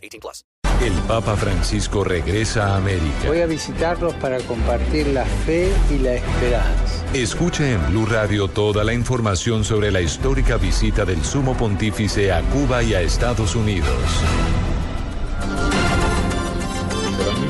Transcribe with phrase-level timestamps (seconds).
[0.00, 0.44] 18 plus.
[0.80, 3.26] El Papa Francisco regresa a América.
[3.26, 7.04] Voy a visitarlos para compartir la fe y la esperanza.
[7.12, 12.40] Escuche en Blue Radio toda la información sobre la histórica visita del Sumo Pontífice a
[12.40, 13.94] Cuba y a Estados Unidos.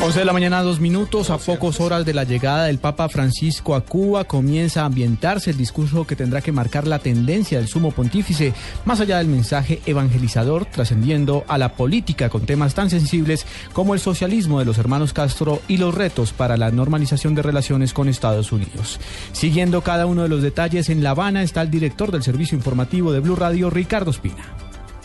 [0.03, 3.75] 11 de la mañana, dos minutos, a pocos horas de la llegada del Papa Francisco
[3.75, 7.91] a Cuba, comienza a ambientarse el discurso que tendrá que marcar la tendencia del sumo
[7.91, 8.55] pontífice,
[8.87, 13.45] más allá del mensaje evangelizador, trascendiendo a la política con temas tan sensibles
[13.75, 17.93] como el socialismo de los hermanos Castro y los retos para la normalización de relaciones
[17.93, 18.99] con Estados Unidos.
[19.33, 23.13] Siguiendo cada uno de los detalles, en La Habana está el director del servicio informativo
[23.13, 24.60] de Blue Radio, Ricardo Espina.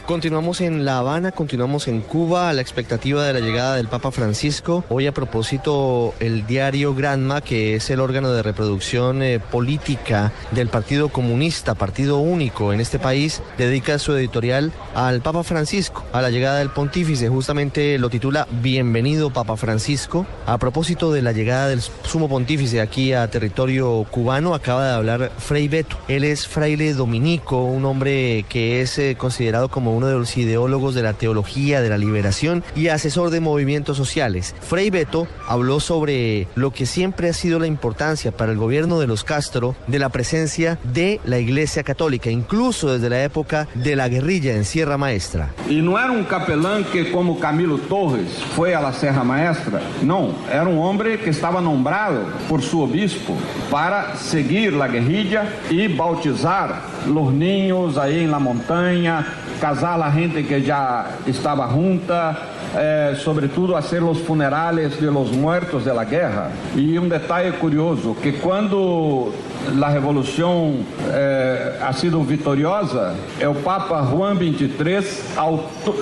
[0.05, 4.11] Continuamos en La Habana, continuamos en Cuba a la expectativa de la llegada del Papa
[4.11, 4.85] Francisco.
[4.87, 10.67] Hoy a propósito el diario Granma, que es el órgano de reproducción eh, política del
[10.67, 16.29] Partido Comunista, partido único en este país, dedica su editorial al Papa Francisco, a la
[16.29, 17.27] llegada del pontífice.
[17.27, 20.27] Justamente lo titula Bienvenido Papa Francisco.
[20.45, 25.31] A propósito de la llegada del sumo pontífice aquí a territorio cubano, acaba de hablar
[25.39, 25.97] Frei Beto.
[26.07, 30.95] Él es fraile dominico, un hombre que es eh, considerado como uno de los ideólogos
[30.95, 34.55] de la teología de la liberación y asesor de movimientos sociales.
[34.61, 39.07] Frei Beto habló sobre lo que siempre ha sido la importancia para el gobierno de
[39.07, 44.07] los Castro de la presencia de la Iglesia Católica, incluso desde la época de la
[44.07, 45.49] guerrilla en Sierra Maestra.
[45.69, 50.33] Y no era un capelán que como Camilo Torres fue a la Sierra Maestra, no,
[50.51, 53.35] era un hombre que estaba nombrado por su obispo
[53.71, 59.25] para seguir la guerrilla y bautizar los niños ahí en la montaña,
[59.61, 62.37] casar a la gente que ya estaba junta,
[62.77, 66.49] eh, sobretudo hacer los funerales de los muertos de la guerra.
[66.75, 69.33] Y un detalle curioso, que cuando
[69.77, 74.75] la revolución eh, ha sido vitoriosa, el Papa Juan XXIII,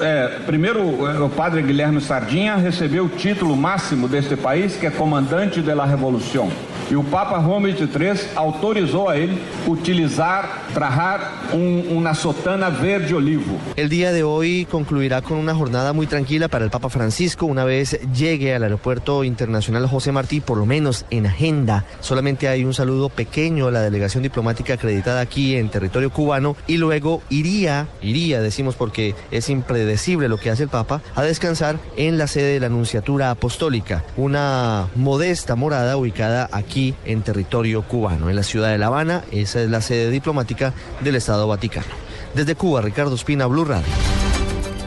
[0.02, 0.84] eh, primeiro
[1.26, 6.50] o padre Guilherme Sardinha recebeu o título máximo deste país, que é comandante da revolução.
[6.94, 13.58] E o Papa Juan XXIII autorizou a ele utilizar, trajar un, una sotana verde olivo.
[13.76, 17.66] El día de hoy concluirá con una jornada muy tranquila para el Papa Francisco una
[17.66, 21.84] vez llegue al aeropuerto internacional José Martí, por lo menos en agenda.
[22.00, 26.78] Solamente hay un saludo pequeño a la delegación diplomática acreditada aquí en territorio cubano y
[26.78, 32.20] luego iría, iría, decimos porque es impredecible lo que hace el Papa, a descansar en
[32.20, 38.36] la sede de la Anunciatura Apostólica, una modesta morada ubicada aquí en territorio cubano, en
[38.36, 39.24] la ciudad de La Habana.
[39.32, 41.88] Esa es la sede diplomática del Estado Vaticano.
[42.34, 43.86] Desde Cuba, Ricardo Espina, Blue Radio.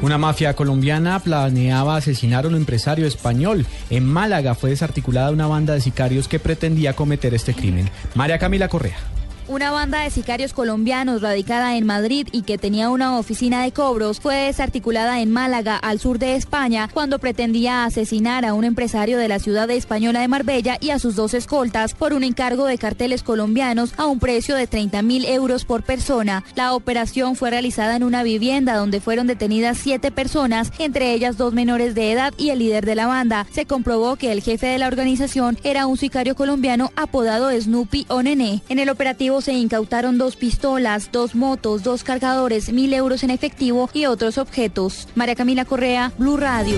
[0.03, 3.65] Una mafia colombiana planeaba asesinar a un empresario español.
[3.89, 7.89] En Málaga fue desarticulada una banda de sicarios que pretendía cometer este crimen.
[8.15, 9.16] María Camila Correa.
[9.49, 14.19] Una banda de sicarios colombianos radicada en Madrid y que tenía una oficina de cobros
[14.19, 19.29] fue desarticulada en Málaga, al sur de España, cuando pretendía asesinar a un empresario de
[19.29, 23.23] la ciudad española de Marbella y a sus dos escoltas por un encargo de carteles
[23.23, 26.43] colombianos a un precio de 30 mil euros por persona.
[26.57, 31.55] La operación fue realizada en una vivienda donde fueron detenidas siete personas, entre ellas dos
[31.55, 33.47] menores de edad y el líder de la banda.
[33.53, 38.25] Se comprobó que el jefe de la organización era un sicario colombiano apodado Snoopy o
[38.25, 38.63] Nené.
[38.69, 43.91] En el operativo se incautaron dos pistolas, dos motos, dos cargadores, mil euros en efectivo
[43.93, 45.09] y otros objetos.
[45.15, 46.77] María Camila Correa, Blue Radio.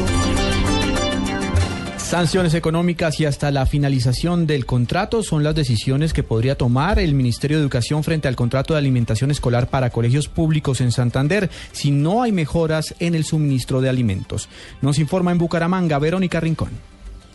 [2.09, 7.13] Sanciones económicas y hasta la finalización del contrato son las decisiones que podría tomar el
[7.13, 11.91] Ministerio de Educación frente al contrato de alimentación escolar para colegios públicos en Santander si
[11.91, 14.49] no hay mejoras en el suministro de alimentos.
[14.81, 16.71] Nos informa en Bucaramanga Verónica Rincón.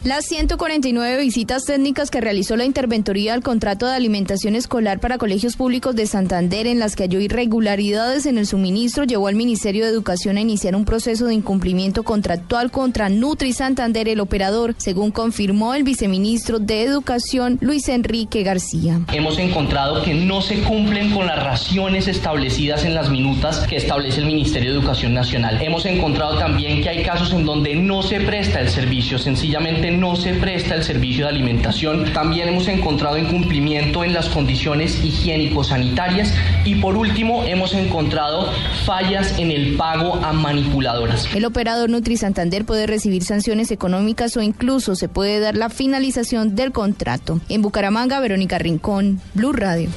[0.04, 5.56] Las 149 visitas técnicas que realizó la Interventoría al contrato de alimentación escolar para colegios
[5.56, 9.92] públicos de Santander, en las que halló irregularidades en el suministro, llevó al Ministerio de
[9.92, 15.74] Educación a iniciar un proceso de incumplimiento contractual contra Nutri Santander, el operador, según confirmó
[15.74, 19.00] el viceministro de Educación, Luis Enrique García.
[19.14, 24.20] Hemos encontrado que no se cumplen con las raciones establecidas en las minutas que establece
[24.20, 25.62] el Ministerio de Educación Nacional.
[25.62, 30.16] Hemos encontrado también que hay casos en donde no se presta el servicio, sencillamente no
[30.16, 32.12] se presta el servicio de alimentación.
[32.14, 36.34] También hemos encontrado incumplimiento en las condiciones higiénico-sanitarias
[36.66, 38.52] y por último hemos encontrado
[38.86, 41.28] fallas en el pago a manipuladoras.
[41.34, 46.56] El operador Nutri Santander puede recibir sanciones económicas o incluso se puede dar la finalización
[46.56, 47.40] del contrato.
[47.50, 49.90] En Bucaramanga, Verónica Rincón, Blue Radio.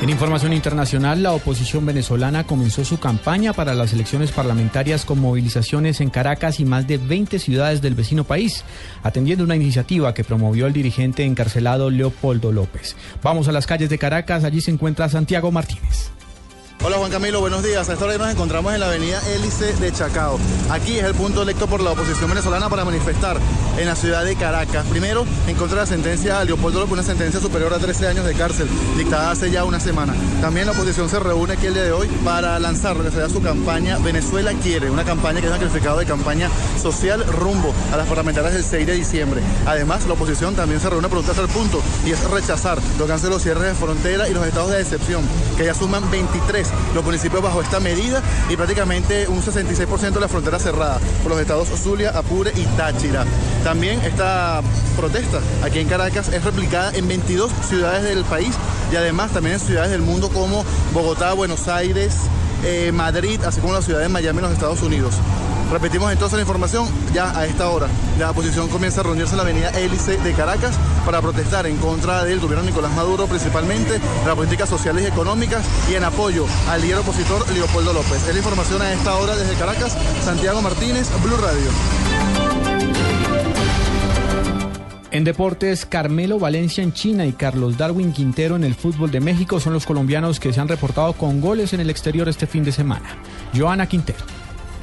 [0.00, 6.00] En información internacional, la oposición venezolana comenzó su campaña para las elecciones parlamentarias con movilizaciones
[6.00, 8.64] en Caracas y más de 20 ciudades del vecino país,
[9.02, 12.94] atendiendo una iniciativa que promovió el dirigente encarcelado Leopoldo López.
[13.24, 16.12] Vamos a las calles de Caracas, allí se encuentra Santiago Martínez.
[16.80, 17.88] Hola Juan Camilo, buenos días.
[17.88, 20.38] A esta hora nos encontramos en la avenida Hélice de Chacao.
[20.70, 23.36] Aquí es el punto electo por la oposición venezolana para manifestar
[23.76, 24.86] en la ciudad de Caracas.
[24.86, 28.24] Primero, en contra de la sentencia a Leopoldo López, una sentencia superior a 13 años
[28.24, 30.14] de cárcel, dictada hace ya una semana.
[30.40, 33.42] También la oposición se reúne aquí el día de hoy para lanzar lo que su
[33.42, 36.48] campaña Venezuela Quiere, una campaña que es un calificado de campaña
[36.80, 39.40] social rumbo a las parlamentarias del 6 de diciembre.
[39.66, 43.12] Además, la oposición también se reúne por un tercer punto y es rechazar lo que
[43.12, 45.22] han los cierres de frontera y los estados de excepción,
[45.56, 50.28] que ya suman 23 los municipios bajo esta medida y prácticamente un 66% de la
[50.28, 53.24] frontera cerrada por los estados Zulia, Apure y Táchira.
[53.64, 54.62] También esta
[54.96, 58.54] protesta aquí en Caracas es replicada en 22 ciudades del país
[58.92, 62.14] y además también en ciudades del mundo como Bogotá, Buenos Aires,
[62.64, 65.14] eh, Madrid, así como la ciudad de Miami en los Estados Unidos.
[65.70, 67.88] Repetimos entonces la información ya a esta hora.
[68.18, 70.74] La oposición comienza a reunirse en la avenida Hélice de Caracas
[71.04, 75.94] para protestar en contra del gobierno Nicolás Maduro, principalmente las políticas sociales y económicas y
[75.94, 78.26] en apoyo al líder opositor Leopoldo López.
[78.26, 79.96] Es la información a esta hora desde Caracas.
[80.24, 81.70] Santiago Martínez, Blue Radio.
[85.10, 89.58] En deportes, Carmelo Valencia en China y Carlos Darwin Quintero en el fútbol de México
[89.58, 92.72] son los colombianos que se han reportado con goles en el exterior este fin de
[92.72, 93.16] semana.
[93.56, 94.37] Joana Quintero.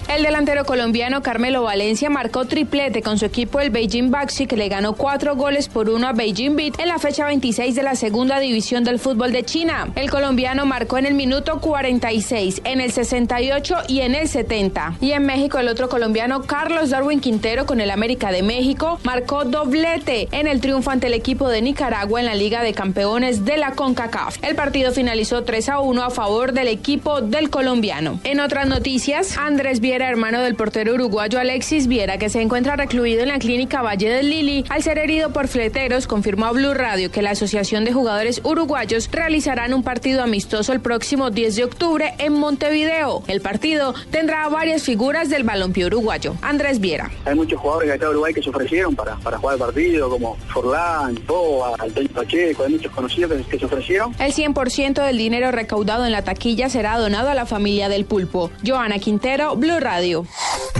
[0.07, 4.69] El delantero colombiano Carmelo Valencia marcó triplete con su equipo el Beijing Baxi que le
[4.69, 8.39] ganó cuatro goles por uno a Beijing Beat en la fecha 26 de la segunda
[8.39, 9.89] división del fútbol de China.
[9.95, 14.97] El colombiano marcó en el minuto 46, en el 68 y en el 70.
[15.01, 19.43] Y en México el otro colombiano Carlos Darwin Quintero con el América de México marcó
[19.43, 23.57] doblete en el triunfo ante el equipo de Nicaragua en la Liga de Campeones de
[23.57, 24.37] la CONCACAF.
[24.43, 28.19] El partido finalizó 3 a 1 a favor del equipo del colombiano.
[28.23, 33.21] En otras noticias, Andrés Viera hermano del portero uruguayo Alexis Viera, que se encuentra recluido
[33.21, 37.11] en la clínica Valle del Lili, al ser herido por fleteros, confirmó a Blue Radio
[37.11, 42.13] que la Asociación de Jugadores Uruguayos realizarán un partido amistoso el próximo 10 de octubre
[42.17, 43.23] en Montevideo.
[43.27, 46.35] El partido tendrá varias figuras del balompié uruguayo.
[46.41, 47.09] Andrés Viera.
[47.23, 50.35] Hay muchos jugadores acá de Uruguay que se ofrecieron para, para jugar el partido, como
[50.53, 54.13] Forlán, Boa, Antonio Pacheco, hay muchos conocidos que, que se ofrecieron.
[54.19, 58.51] El 100% del dinero recaudado en la taquilla será donado a la familia del pulpo.
[58.67, 60.25] Joana Quintero, Blue Radio.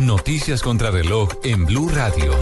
[0.01, 2.33] Noticias contra reloj en Blue Radio.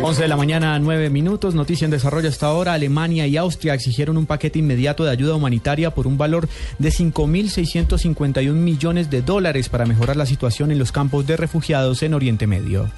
[0.00, 1.56] 11 de la mañana, 9 minutos.
[1.56, 2.74] Noticia en desarrollo hasta ahora.
[2.74, 6.48] Alemania y Austria exigieron un paquete inmediato de ayuda humanitaria por un valor
[6.78, 12.14] de 5.651 millones de dólares para mejorar la situación en los campos de refugiados en
[12.14, 12.88] Oriente Medio.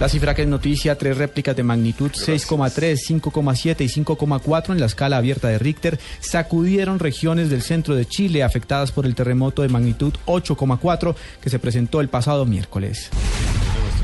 [0.00, 4.86] La cifra que es noticia, tres réplicas de magnitud 6,3, 5,7 y 5,4 en la
[4.86, 9.68] escala abierta de Richter sacudieron regiones del centro de Chile afectadas por el terremoto de
[9.68, 13.10] magnitud 8,4 que se presentó el pasado miércoles.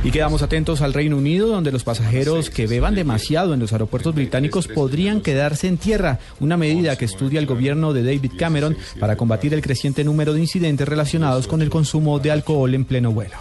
[0.03, 4.17] Y quedamos atentos al Reino Unido, donde los pasajeros que beban demasiado en los aeropuertos
[4.17, 9.17] británicos podrían quedarse en tierra, una medida que estudia el gobierno de David Cameron para
[9.17, 13.37] combatir el creciente número de incidentes relacionados con el consumo de alcohol en pleno vuelo.